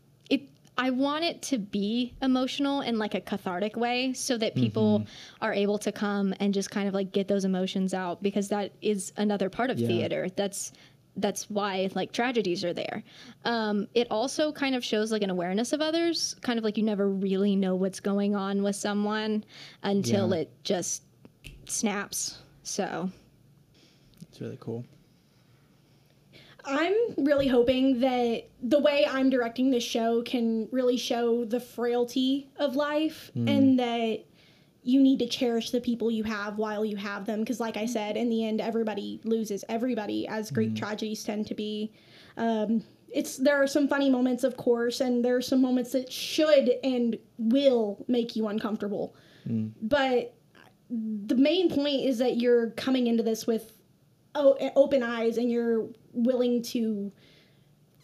i 0.77 0.89
want 0.89 1.23
it 1.23 1.41
to 1.41 1.57
be 1.57 2.13
emotional 2.21 2.81
in 2.81 2.97
like 2.99 3.13
a 3.15 3.21
cathartic 3.21 3.75
way 3.75 4.13
so 4.13 4.37
that 4.37 4.53
people 4.55 5.05
are 5.41 5.53
able 5.53 5.77
to 5.77 5.91
come 5.91 6.33
and 6.39 6.53
just 6.53 6.69
kind 6.71 6.87
of 6.87 6.93
like 6.93 7.11
get 7.11 7.27
those 7.27 7.45
emotions 7.45 7.93
out 7.93 8.21
because 8.21 8.47
that 8.49 8.71
is 8.81 9.11
another 9.17 9.49
part 9.49 9.69
of 9.69 9.79
Yeah. 9.79 9.87
theater 9.87 10.27
that's 10.35 10.71
that's 11.19 11.49
why 11.49 11.89
like 11.95 12.11
tragedies 12.11 12.63
are 12.63 12.73
there 12.73 13.03
um, 13.43 13.87
it 13.95 14.05
also 14.11 14.51
kind 14.51 14.75
of 14.75 14.85
shows 14.85 15.11
like 15.11 15.23
an 15.23 15.31
awareness 15.31 15.73
of 15.73 15.81
others 15.81 16.35
kind 16.41 16.59
of 16.59 16.63
like 16.63 16.77
you 16.77 16.83
never 16.83 17.09
really 17.09 17.55
know 17.55 17.73
what's 17.75 17.99
going 17.99 18.35
on 18.35 18.61
with 18.61 18.75
someone 18.75 19.43
until 19.83 20.29
Yeah. 20.29 20.41
it 20.41 20.51
just 20.63 21.03
snaps 21.67 22.37
so 22.63 23.09
It's 24.29 24.39
really 24.41 24.57
cool. 24.59 24.85
I'm 26.67 26.93
really 27.17 27.47
hoping 27.47 28.01
that 28.01 28.43
the 28.61 28.79
way 28.79 29.05
I'm 29.09 29.29
directing 29.29 29.71
this 29.71 29.83
show 29.83 30.21
can 30.21 30.67
really 30.71 30.97
show 30.97 31.45
the 31.45 31.59
frailty 31.59 32.49
of 32.57 32.75
life 32.75 33.31
mm. 33.35 33.49
and 33.49 33.79
that 33.79 34.25
you 34.83 35.01
need 35.01 35.19
to 35.19 35.27
cherish 35.27 35.71
the 35.71 35.79
people 35.79 36.11
you 36.11 36.23
have 36.23 36.57
while 36.57 36.83
you 36.83 36.97
have 36.97 37.25
them. 37.25 37.39
Because, 37.39 37.59
like 37.59 37.77
I 37.77 37.85
said, 37.85 38.17
in 38.17 38.29
the 38.29 38.45
end, 38.45 38.59
everybody 38.59 39.21
loses 39.23 39.63
everybody, 39.69 40.27
as 40.27 40.51
great 40.51 40.73
mm. 40.73 40.77
tragedies 40.77 41.23
tend 41.23 41.47
to 41.47 41.55
be. 41.55 41.93
Um, 42.35 42.83
it's 43.09 43.37
there 43.37 43.61
are 43.61 43.67
some 43.67 43.87
funny 43.87 44.09
moments, 44.09 44.43
of 44.43 44.57
course, 44.57 44.99
and 44.99 45.23
there 45.23 45.37
are 45.37 45.41
some 45.41 45.61
moments 45.61 45.93
that 45.93 46.11
should 46.11 46.71
and 46.83 47.17
will 47.37 48.03
make 48.09 48.35
you 48.35 48.47
uncomfortable. 48.47 49.15
Mm. 49.47 49.71
But 49.81 50.35
the 50.89 51.35
main 51.35 51.69
point 51.69 52.01
is 52.01 52.17
that 52.17 52.37
you're 52.37 52.71
coming 52.71 53.07
into 53.07 53.23
this 53.23 53.47
with 53.47 53.73
Eh, 54.59 54.69
open 54.75 55.03
eyes 55.03 55.37
and 55.37 55.51
you're 55.51 55.87
willing 56.13 56.61
to 56.61 57.11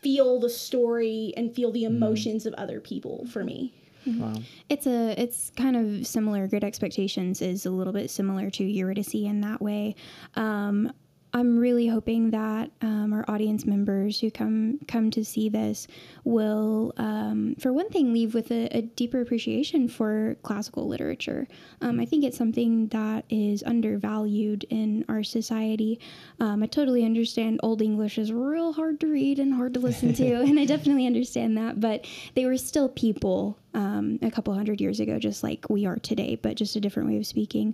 feel 0.01 0.39
the 0.39 0.49
story 0.49 1.33
and 1.37 1.53
feel 1.53 1.71
the 1.71 1.83
mm. 1.83 1.87
emotions 1.87 2.45
of 2.45 2.53
other 2.55 2.79
people 2.79 3.25
for 3.27 3.43
me. 3.43 3.73
Mm-hmm. 4.05 4.21
Wow. 4.21 4.41
It's 4.69 4.85
a 4.85 5.19
it's 5.21 5.51
kind 5.51 5.77
of 5.77 6.05
similar. 6.05 6.47
Great 6.47 6.63
Expectations 6.63 7.41
is 7.41 7.65
a 7.65 7.71
little 7.71 7.93
bit 7.93 8.09
similar 8.09 8.49
to 8.51 8.63
Eurydice 8.63 9.13
in 9.13 9.41
that 9.41 9.61
way. 9.61 9.95
Um, 10.35 10.91
I'm 11.35 11.57
really 11.57 11.87
hoping 11.87 12.29
that 12.29 12.69
um, 12.81 13.11
our 13.11 13.25
audience 13.27 13.65
members 13.65 14.19
who 14.19 14.29
come 14.29 14.79
come 14.87 15.09
to 15.11 15.25
see 15.25 15.49
this 15.49 15.87
will, 16.23 16.93
um, 16.97 17.55
for 17.59 17.73
one 17.73 17.89
thing, 17.89 18.13
leave 18.13 18.35
with 18.35 18.51
a, 18.51 18.67
a 18.67 18.83
deeper 18.83 19.19
appreciation 19.19 19.87
for 19.87 20.35
classical 20.43 20.87
literature. 20.87 21.47
Um, 21.81 21.99
I 21.99 22.05
think 22.05 22.23
it's 22.23 22.37
something 22.37 22.87
that 22.89 23.25
is 23.31 23.63
undervalued 23.63 24.65
in 24.69 25.05
our 25.09 25.23
society. 25.23 25.99
Um, 26.39 26.61
I 26.61 26.67
totally 26.67 27.03
understand 27.03 27.59
Old 27.63 27.81
English 27.81 28.19
is 28.19 28.31
real 28.31 28.71
hard 28.71 28.99
to 28.99 29.07
read 29.07 29.39
and 29.39 29.55
hard 29.55 29.73
to 29.73 29.79
listen 29.79 30.13
to, 30.13 30.33
and 30.41 30.59
I 30.59 30.65
definitely 30.65 31.07
understand 31.07 31.57
that. 31.57 31.79
But 31.79 32.05
they 32.35 32.45
were 32.45 32.57
still 32.57 32.89
people 32.89 33.57
um, 33.73 34.19
a 34.21 34.29
couple 34.29 34.53
hundred 34.53 34.79
years 34.81 34.99
ago, 34.99 35.17
just 35.17 35.41
like 35.41 35.65
we 35.67 35.87
are 35.87 35.97
today, 35.97 36.37
but 36.39 36.57
just 36.57 36.75
a 36.75 36.79
different 36.79 37.09
way 37.09 37.17
of 37.17 37.25
speaking. 37.25 37.73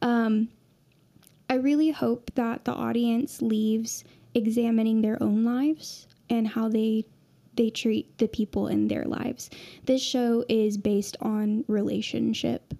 Um, 0.00 0.48
I 1.50 1.54
really 1.54 1.90
hope 1.90 2.30
that 2.36 2.64
the 2.64 2.72
audience 2.72 3.42
leaves 3.42 4.04
examining 4.34 5.02
their 5.02 5.20
own 5.20 5.44
lives 5.44 6.06
and 6.30 6.46
how 6.46 6.68
they 6.68 7.04
they 7.56 7.70
treat 7.70 8.16
the 8.18 8.28
people 8.28 8.68
in 8.68 8.86
their 8.86 9.04
lives. 9.04 9.50
This 9.84 10.00
show 10.00 10.44
is 10.48 10.78
based 10.78 11.16
on 11.20 11.64
relationship. 11.66 12.72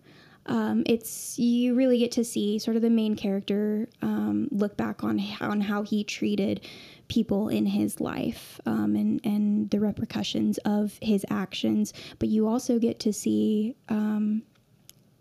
Um, 0.46 0.84
it's 0.86 1.36
you 1.36 1.74
really 1.74 1.98
get 1.98 2.12
to 2.12 2.24
see 2.24 2.60
sort 2.60 2.76
of 2.76 2.82
the 2.82 2.90
main 2.90 3.16
character 3.16 3.88
um, 4.02 4.48
look 4.52 4.76
back 4.76 5.02
on 5.02 5.20
on 5.40 5.60
how 5.60 5.82
he 5.82 6.04
treated 6.04 6.64
people 7.08 7.48
in 7.48 7.66
his 7.66 8.00
life 8.00 8.60
um, 8.66 8.94
and 8.94 9.20
and 9.24 9.68
the 9.70 9.80
repercussions 9.80 10.58
of 10.58 10.96
his 11.02 11.26
actions. 11.28 11.92
But 12.20 12.28
you 12.28 12.46
also 12.46 12.78
get 12.78 13.00
to 13.00 13.12
see 13.12 13.74
um, 13.88 14.42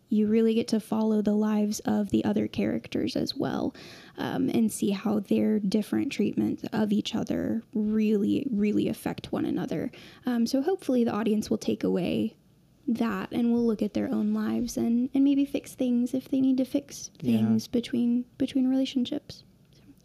you 0.10 0.28
really 0.28 0.54
get 0.56 0.68
to 0.70 0.80
follow 0.80 1.22
the 1.22 1.34
lives 1.36 1.80
of 1.82 2.10
the 2.10 2.26
other 2.26 2.48
characters 2.48 3.16
as 3.16 3.36
well 3.36 3.76
um, 4.18 4.50
and 4.50 4.72
see 4.72 4.90
how 4.90 5.20
their 5.20 5.60
different 5.60 6.12
treatment 6.12 6.64
of 6.74 6.92
each 6.92 7.14
other 7.16 7.62
really, 7.74 8.48
really 8.52 8.88
affect 8.90 9.32
one 9.32 9.46
another. 9.46 9.92
Um, 10.26 10.46
so 10.48 10.62
hopefully 10.62 11.04
the 11.04 11.12
audience 11.14 11.50
will 11.50 11.60
take 11.60 11.84
away 11.84 12.36
that 12.88 13.32
and 13.32 13.54
will 13.54 13.66
look 13.68 13.84
at 13.84 13.94
their 13.94 14.08
own 14.10 14.34
lives 14.34 14.76
and, 14.78 15.10
and 15.14 15.24
maybe 15.24 15.46
fix 15.46 15.76
things 15.76 16.16
if 16.16 16.28
they 16.30 16.42
need 16.42 16.58
to 16.58 16.66
fix 16.66 17.12
Yeah. 17.22 17.38
things 17.38 17.68
between 17.68 18.26
between 18.40 18.68
relationships. 18.68 19.44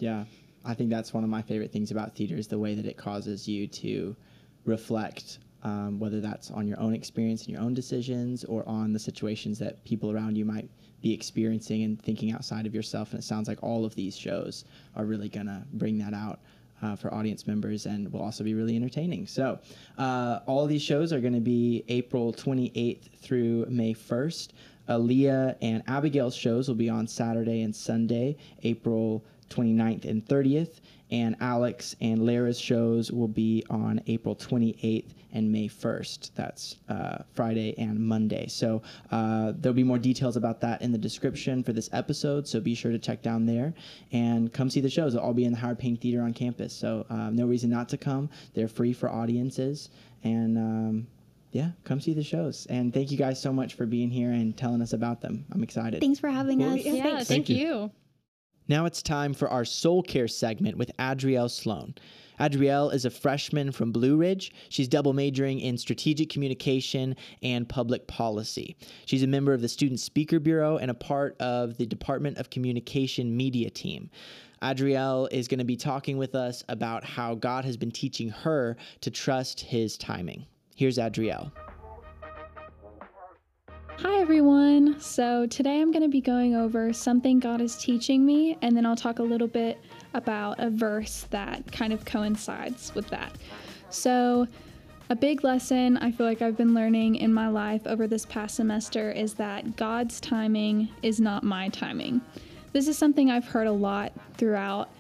Yeah, 0.01 0.25
I 0.67 0.75
think 0.75 0.91
that's 0.91 1.15
one 1.15 1.25
of 1.25 1.31
my 1.31 1.41
favorite 1.41 1.73
things 1.73 1.91
about 1.91 2.15
theater 2.15 2.37
is 2.37 2.47
the 2.49 2.59
way 2.59 2.75
that 2.75 2.85
it 2.85 2.99
causes 2.99 3.49
you 3.49 3.67
to 3.69 4.15
reflect, 4.67 5.39
um, 5.65 5.99
whether 5.99 6.21
that's 6.21 6.51
on 6.51 6.69
your 6.69 6.79
own 6.79 6.95
experience 6.95 7.45
and 7.45 7.55
your 7.55 7.63
own 7.63 7.75
decisions 7.75 8.45
or 8.45 8.67
on 8.69 8.93
the 8.93 8.99
situations 8.99 9.59
that 9.59 9.83
people 9.85 10.13
around 10.13 10.37
you 10.37 10.45
might 10.45 10.69
be 11.03 11.13
experiencing 11.13 11.83
and 11.83 12.01
thinking 12.01 12.33
outside 12.33 12.67
of 12.67 12.75
yourself. 12.75 13.11
And 13.11 13.21
it 13.21 13.25
sounds 13.25 13.49
like 13.49 13.63
all 13.63 13.85
of 13.85 13.95
these 13.95 14.17
shows 14.17 14.65
are 14.95 15.05
really 15.05 15.29
going 15.29 15.47
to 15.47 15.63
bring 15.73 15.99
that 15.99 16.15
out. 16.15 16.41
Uh, 16.83 16.95
for 16.95 17.15
audience 17.15 17.47
members 17.47 17.87
and 17.87 18.13
will 18.13 18.21
also 18.21 18.45
be 18.45 18.53
really 18.53 18.77
entertaining. 18.77 19.27
So, 19.27 19.59
uh, 19.97 20.41
all 20.45 20.67
these 20.67 20.83
shows 20.83 21.15
are 21.15 21.21
going 21.21 21.33
to 21.33 21.41
be 21.41 21.83
April 21.89 22.31
28th 22.31 23.17
through 23.21 23.65
May 23.71 23.95
1st. 23.95 24.49
Aleah 24.89 25.57
and 25.63 25.83
Abigail's 25.87 26.35
shows 26.35 26.69
will 26.69 26.75
be 26.75 26.91
on 26.91 27.07
Saturday 27.07 27.63
and 27.63 27.75
Sunday, 27.75 28.37
April 28.65 29.25
29th 29.51 30.05
and 30.05 30.25
30th, 30.27 30.81
and 31.11 31.37
Alex 31.41 31.95
and 32.01 32.23
Laira's 32.23 32.59
shows 32.59 33.13
will 33.13 33.29
be 33.29 33.65
on 33.71 34.01
April 34.07 34.35
28th 34.35 35.15
and 35.33 35.51
May 35.51 35.69
1st. 35.69 36.31
That's 36.35 36.77
uh, 36.89 37.19
Friday 37.35 37.75
and 37.79 37.99
Monday. 37.99 38.47
So 38.49 38.83
uh, 39.11 39.53
there'll 39.57 39.75
be 39.75 39.83
more 39.85 39.99
details 39.99 40.37
about 40.37 40.61
that 40.63 40.81
in 40.81 40.93
the 40.93 40.99
description 40.99 41.63
for 41.63 41.73
this 41.73 41.91
episode. 41.93 42.47
So 42.49 42.61
be 42.61 42.75
sure 42.75 42.93
to 42.93 42.99
check 42.99 43.21
down 43.23 43.45
there 43.45 43.75
and 44.13 44.53
come 44.53 44.71
see 44.71 44.81
the 44.81 44.89
shows. 44.91 45.13
They'll 45.13 45.23
all 45.23 45.35
be 45.35 45.45
in 45.45 45.53
the 45.53 45.59
Howard 45.59 45.79
Payne 45.79 45.97
Theater 45.97 46.23
on 46.23 46.33
campus. 46.35 46.73
So 46.73 47.05
um, 47.11 47.35
no 47.37 47.47
reason 47.47 47.69
not 47.71 47.89
to 47.91 47.97
come. 47.99 48.31
They're 48.55 48.69
free 48.69 48.93
for 48.93 49.11
audiences. 49.11 49.91
And 50.23 50.57
um, 50.57 51.07
yeah, 51.51 51.71
come 51.85 52.01
see 52.01 52.15
the 52.15 52.23
shows. 52.23 52.67
And 52.71 52.95
thank 52.95 53.11
you 53.11 53.19
guys 53.19 53.41
so 53.43 53.53
much 53.53 53.75
for 53.75 53.87
being 53.87 54.11
here 54.11 54.31
and 54.31 54.57
telling 54.57 54.81
us 54.83 54.93
about 54.93 55.21
them. 55.21 55.45
I'm 55.53 55.63
excited. 55.65 56.01
Thanks 56.01 56.21
for 56.21 56.29
having 56.31 56.61
Cool. 56.61 56.75
us. 56.75 56.85
yeah 56.85 56.93
thanks. 57.03 57.29
thank, 57.29 57.47
Thank 57.47 57.49
you. 57.51 57.57
you. 57.57 57.91
Now 58.67 58.87
it's 58.87 59.03
time 59.03 59.35
for 59.35 59.49
our 59.49 59.65
soul 59.67 60.03
care 60.03 60.29
segment 60.29 60.79
with 60.79 60.91
Adrielle 60.99 61.51
Sloan. 61.51 61.95
Adrielle 62.41 62.93
is 62.93 63.05
a 63.05 63.11
freshman 63.11 63.71
from 63.71 63.93
Blue 63.93 64.17
Ridge. 64.17 64.53
She's 64.71 64.89
double 64.89 65.13
majoring 65.13 65.61
in 65.61 65.77
strategic 65.77 66.31
communication 66.31 67.15
and 67.43 67.69
public 67.69 68.07
policy. 68.07 68.77
She's 69.05 69.23
a 69.23 69.27
member 69.27 69.53
of 69.53 69.61
the 69.61 69.69
Student 69.69 70.01
Speaker 70.01 70.41
Bureau 70.41 70.79
and 70.79 70.91
a 70.91 70.95
part 70.95 71.37
of 71.41 71.77
the 71.77 71.87
Department 71.87 72.39
of 72.39 72.51
Communication 72.51 73.37
media 73.37 73.69
team. 73.69 74.11
Adrielle 74.63 75.29
is 75.31 75.47
going 75.47 75.59
to 75.59 75.65
be 75.65 75.77
talking 75.77 76.17
with 76.17 76.35
us 76.35 76.65
about 76.71 77.05
how 77.05 77.35
God 77.35 77.67
has 77.67 77.77
been 77.77 77.91
teaching 77.91 78.31
her 78.31 78.77
to 79.03 79.11
trust 79.11 79.61
his 79.61 79.99
timing. 79.99 80.47
Here's 80.75 80.97
Adrielle. 80.97 81.53
Hi, 83.99 84.21
everyone. 84.21 85.01
So, 85.01 85.47
today 85.47 85.81
I'm 85.81 85.93
going 85.93 86.03
to 86.03 86.09
be 86.09 86.21
going 86.21 86.57
over 86.57 86.93
something 86.93 87.39
God 87.39 87.61
is 87.61 87.77
teaching 87.77 88.27
me, 88.27 88.59
and 88.61 88.77
then 88.77 88.85
I'll 88.85 88.97
talk 88.97 89.21
a 89.21 89.23
little 89.23 89.47
bit 89.47 89.81
about 90.15 90.59
a 90.59 90.69
verse 90.69 91.27
that 91.31 91.71
kind 91.71 91.93
of 91.93 92.05
coincides 92.05 92.93
with 92.95 93.07
that. 93.09 93.33
So, 93.91 94.49
a 95.11 95.17
big 95.17 95.45
lesson 95.45 95.97
I 95.99 96.11
feel 96.11 96.27
like 96.27 96.43
I've 96.43 96.57
been 96.57 96.75
learning 96.75 97.17
in 97.17 97.33
my 97.33 97.47
life 97.47 97.87
over 97.87 98.09
this 98.09 98.27
past 98.27 98.57
semester 98.57 99.13
is 99.13 99.35
that 99.35 99.77
God's 99.77 100.21
timing 100.21 100.89
is 101.03 101.21
not 101.21 101.45
my 101.45 101.69
timing. 101.69 102.21
This 102.73 102.89
is 102.89 102.99
something 102.99 103.31
I've 103.31 103.47
heard 103.47 103.69
a 103.69 103.73
lot 103.73 104.13
throughout 104.37 104.91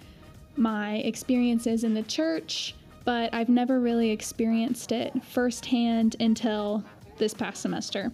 my 0.56 0.96
experiences 0.98 1.82
in 1.82 1.94
the 1.94 2.04
church, 2.04 2.76
but 3.04 3.34
I've 3.34 3.48
never 3.48 3.80
really 3.80 4.10
experienced 4.10 4.92
it 4.92 5.12
firsthand 5.24 6.14
until 6.20 6.84
this 7.18 7.34
past 7.34 7.60
semester. 7.60 8.12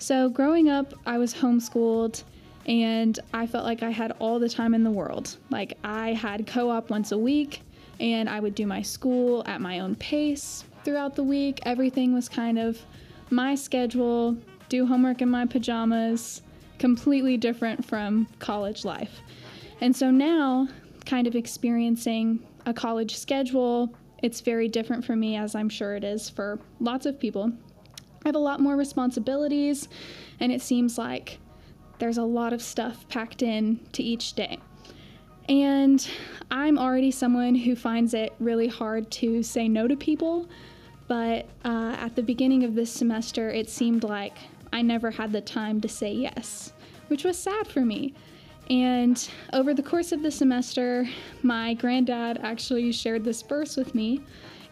So, 0.00 0.30
growing 0.30 0.70
up, 0.70 0.94
I 1.04 1.18
was 1.18 1.34
homeschooled 1.34 2.22
and 2.64 3.18
I 3.34 3.46
felt 3.46 3.64
like 3.64 3.82
I 3.82 3.90
had 3.90 4.12
all 4.18 4.38
the 4.38 4.48
time 4.48 4.72
in 4.72 4.82
the 4.82 4.90
world. 4.90 5.36
Like, 5.50 5.76
I 5.84 6.14
had 6.14 6.46
co 6.46 6.70
op 6.70 6.88
once 6.88 7.12
a 7.12 7.18
week 7.18 7.60
and 8.00 8.26
I 8.26 8.40
would 8.40 8.54
do 8.54 8.66
my 8.66 8.80
school 8.80 9.44
at 9.46 9.60
my 9.60 9.80
own 9.80 9.94
pace 9.96 10.64
throughout 10.84 11.16
the 11.16 11.22
week. 11.22 11.60
Everything 11.66 12.14
was 12.14 12.30
kind 12.30 12.58
of 12.58 12.80
my 13.28 13.54
schedule, 13.54 14.38
do 14.70 14.86
homework 14.86 15.20
in 15.20 15.28
my 15.28 15.44
pajamas, 15.44 16.40
completely 16.78 17.36
different 17.36 17.84
from 17.84 18.26
college 18.38 18.86
life. 18.86 19.20
And 19.82 19.94
so 19.94 20.10
now, 20.10 20.66
kind 21.04 21.26
of 21.26 21.36
experiencing 21.36 22.40
a 22.64 22.72
college 22.72 23.16
schedule 23.16 23.94
it's 24.22 24.40
very 24.40 24.68
different 24.68 25.04
for 25.04 25.16
me, 25.16 25.36
as 25.36 25.54
I'm 25.54 25.68
sure 25.68 25.96
it 25.96 26.04
is 26.04 26.28
for 26.28 26.58
lots 26.78 27.06
of 27.06 27.18
people. 27.18 27.52
I 28.24 28.28
have 28.28 28.34
a 28.34 28.40
lot 28.40 28.60
more 28.60 28.76
responsibilities, 28.76 29.88
and 30.40 30.52
it 30.52 30.60
seems 30.60 30.98
like 30.98 31.38
there's 31.98 32.18
a 32.18 32.24
lot 32.24 32.52
of 32.52 32.62
stuff 32.62 33.08
packed 33.08 33.42
in 33.42 33.80
to 33.92 34.02
each 34.02 34.34
day. 34.34 34.58
And 35.48 36.06
I'm 36.50 36.78
already 36.78 37.10
someone 37.10 37.54
who 37.54 37.74
finds 37.74 38.14
it 38.14 38.34
really 38.38 38.68
hard 38.68 39.10
to 39.12 39.42
say 39.42 39.68
no 39.68 39.88
to 39.88 39.96
people. 39.96 40.48
But 41.08 41.48
uh, 41.64 41.96
at 41.98 42.14
the 42.14 42.22
beginning 42.22 42.62
of 42.62 42.74
this 42.74 42.92
semester, 42.92 43.50
it 43.50 43.68
seemed 43.68 44.04
like 44.04 44.36
I 44.72 44.82
never 44.82 45.10
had 45.10 45.32
the 45.32 45.40
time 45.40 45.80
to 45.80 45.88
say 45.88 46.12
yes, 46.12 46.72
which 47.08 47.24
was 47.24 47.36
sad 47.36 47.66
for 47.66 47.80
me. 47.80 48.14
And 48.70 49.28
over 49.52 49.74
the 49.74 49.82
course 49.82 50.12
of 50.12 50.22
the 50.22 50.30
semester, 50.30 51.08
my 51.42 51.74
granddad 51.74 52.38
actually 52.42 52.92
shared 52.92 53.24
this 53.24 53.42
verse 53.42 53.76
with 53.76 53.94
me. 53.96 54.20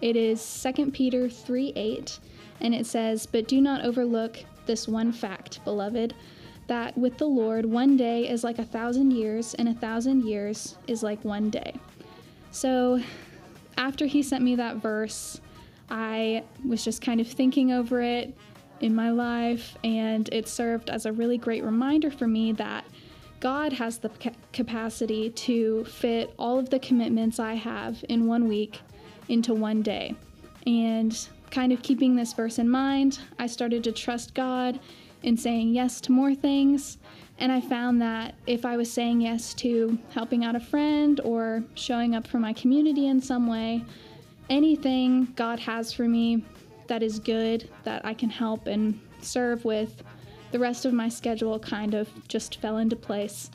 It 0.01 0.15
is 0.15 0.63
2 0.63 0.93
Peter 0.93 1.29
3 1.29 1.73
8, 1.75 2.21
and 2.61 2.75
it 2.75 2.87
says, 2.87 3.27
But 3.27 3.49
do 3.49 3.61
not 3.61 3.85
overlook 3.85 4.39
this 4.67 4.87
one 4.87 5.13
fact, 5.13 5.65
beloved 5.65 6.15
that 6.69 6.97
with 6.97 7.19
the 7.19 7.27
Lord, 7.27 7.67
one 7.67 7.97
day 7.97 8.29
is 8.29 8.45
like 8.45 8.59
a 8.59 8.65
thousand 8.65 9.11
years, 9.11 9.55
and 9.55 9.69
a 9.69 9.75
thousand 9.75 10.25
years 10.25 10.77
is 10.87 11.03
like 11.03 11.25
one 11.25 11.51
day. 11.51 11.75
So, 12.53 13.01
after 13.77 14.07
he 14.07 14.23
sent 14.23 14.45
me 14.45 14.55
that 14.57 14.77
verse, 14.77 15.41
I 15.91 16.45
was 16.65 16.85
just 16.85 17.03
kind 17.03 17.21
of 17.21 17.27
thinking 17.27 17.73
over 17.73 18.01
it 18.01 18.37
in 18.81 18.95
my 18.95 19.11
life, 19.11 19.77
and 19.83 20.29
it 20.31 20.47
served 20.47 20.91
as 20.91 21.07
a 21.07 21.13
really 21.13 21.39
great 21.39 21.65
reminder 21.65 22.11
for 22.11 22.29
me 22.29 22.53
that 22.53 22.85
God 23.41 23.73
has 23.73 23.99
the 23.99 24.11
capacity 24.53 25.31
to 25.31 25.85
fit 25.85 26.35
all 26.39 26.59
of 26.59 26.71
the 26.71 26.79
commitments 26.79 27.39
I 27.39 27.55
have 27.55 28.05
in 28.09 28.27
one 28.27 28.47
week 28.47 28.81
into 29.29 29.55
one 29.55 29.81
day. 29.81 30.15
And 30.67 31.17
kind 31.51 31.73
of 31.73 31.83
keeping 31.83 32.17
this 32.17 32.33
verse 32.33 32.59
in 32.59 32.69
mind, 32.69 33.19
I 33.39 33.47
started 33.47 33.85
to 33.85 33.93
trust 33.93 34.35
God 34.35 34.81
in 35.23 35.37
saying 35.37 35.75
yes 35.75 36.01
to 36.03 36.13
more 36.13 36.35
things. 36.35 36.99
And 37.39 37.53
I 37.53 37.61
found 37.61 38.03
that 38.03 38.35
if 38.47 38.65
I 38.65 38.77
was 38.77 38.91
saying 38.93 39.21
yes 39.21 39.55
to 39.55 39.99
helping 40.11 40.45
out 40.45 40.57
a 40.57 40.61
friend 40.61 41.21
or 41.23 41.63
showing 41.75 42.15
up 42.15 42.27
for 42.27 42.39
my 42.39 42.53
community 42.53 43.07
in 43.07 43.21
some 43.21 43.47
way, 43.47 43.85
anything 44.51 45.33
God 45.37 45.61
has 45.61 45.93
for 45.93 46.09
me 46.09 46.45
that 46.89 47.03
is 47.03 47.19
good, 47.19 47.69
that 47.85 48.05
I 48.05 48.15
can 48.15 48.31
help 48.31 48.67
and 48.67 48.99
serve 49.21 49.65
with, 49.65 50.03
the 50.51 50.59
rest 50.59 50.85
of 50.85 50.93
my 50.93 51.09
schedule 51.09 51.59
kind 51.59 51.95
of 51.95 52.09
just 52.29 52.61
fell 52.61 52.79
into 52.79 52.97
place 52.97 53.51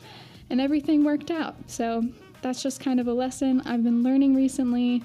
and 0.50 0.60
everything 0.60 1.04
worked 1.04 1.30
out. 1.30 1.56
So 1.66 2.04
that's 2.42 2.62
just 2.62 2.80
kind 2.80 3.00
of 3.00 3.08
a 3.08 3.12
lesson 3.12 3.62
I've 3.62 3.82
been 3.82 4.02
learning 4.02 4.34
recently 4.34 5.02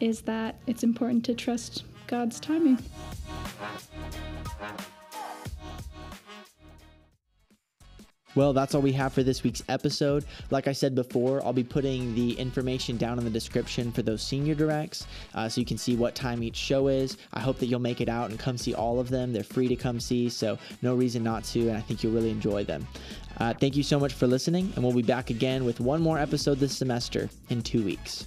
is 0.00 0.22
that 0.22 0.56
it's 0.66 0.82
important 0.82 1.24
to 1.26 1.34
trust 1.34 1.84
God's 2.08 2.40
timing. 2.40 2.78
Well, 8.34 8.52
that's 8.52 8.74
all 8.74 8.82
we 8.82 8.92
have 8.92 9.12
for 9.12 9.22
this 9.22 9.42
week's 9.42 9.62
episode. 9.68 10.24
Like 10.50 10.68
I 10.68 10.72
said 10.72 10.94
before, 10.94 11.44
I'll 11.44 11.52
be 11.52 11.64
putting 11.64 12.14
the 12.14 12.32
information 12.38 12.96
down 12.96 13.18
in 13.18 13.24
the 13.24 13.30
description 13.30 13.90
for 13.90 14.02
those 14.02 14.22
senior 14.22 14.54
directs 14.54 15.06
uh, 15.34 15.48
so 15.48 15.60
you 15.60 15.66
can 15.66 15.76
see 15.76 15.96
what 15.96 16.14
time 16.14 16.42
each 16.42 16.56
show 16.56 16.86
is. 16.88 17.16
I 17.32 17.40
hope 17.40 17.58
that 17.58 17.66
you'll 17.66 17.80
make 17.80 18.00
it 18.00 18.08
out 18.08 18.30
and 18.30 18.38
come 18.38 18.56
see 18.56 18.74
all 18.74 19.00
of 19.00 19.08
them. 19.08 19.32
They're 19.32 19.42
free 19.42 19.66
to 19.68 19.76
come 19.76 19.98
see, 19.98 20.28
so 20.28 20.56
no 20.82 20.94
reason 20.94 21.24
not 21.24 21.44
to, 21.44 21.68
and 21.68 21.76
I 21.76 21.80
think 21.80 22.02
you'll 22.02 22.12
really 22.12 22.30
enjoy 22.30 22.64
them. 22.64 22.86
Uh, 23.38 23.54
thank 23.54 23.76
you 23.76 23.82
so 23.82 23.98
much 23.98 24.14
for 24.14 24.26
listening, 24.26 24.72
and 24.76 24.84
we'll 24.84 24.94
be 24.94 25.02
back 25.02 25.30
again 25.30 25.64
with 25.64 25.80
one 25.80 26.00
more 26.00 26.18
episode 26.18 26.58
this 26.58 26.76
semester 26.76 27.28
in 27.50 27.60
two 27.60 27.82
weeks. 27.82 28.24